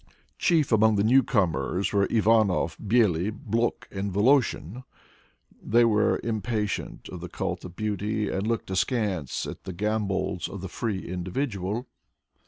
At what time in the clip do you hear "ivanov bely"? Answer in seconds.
2.09-3.29